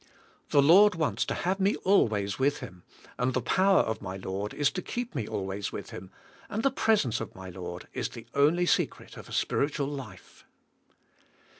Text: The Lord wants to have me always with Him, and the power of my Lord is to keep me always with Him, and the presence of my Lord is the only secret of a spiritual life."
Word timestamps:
The 0.49 0.63
Lord 0.63 0.95
wants 0.95 1.25
to 1.25 1.35
have 1.35 1.59
me 1.59 1.75
always 1.83 2.39
with 2.39 2.57
Him, 2.57 2.81
and 3.19 3.35
the 3.35 3.39
power 3.41 3.81
of 3.81 4.01
my 4.01 4.17
Lord 4.17 4.51
is 4.51 4.71
to 4.71 4.81
keep 4.81 5.13
me 5.13 5.27
always 5.27 5.71
with 5.71 5.91
Him, 5.91 6.09
and 6.49 6.63
the 6.63 6.71
presence 6.71 7.21
of 7.21 7.35
my 7.35 7.51
Lord 7.51 7.87
is 7.93 8.09
the 8.09 8.25
only 8.33 8.65
secret 8.65 9.15
of 9.15 9.29
a 9.29 9.31
spiritual 9.31 9.85
life." 9.85 10.43